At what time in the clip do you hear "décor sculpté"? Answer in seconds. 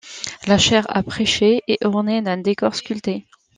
2.37-3.27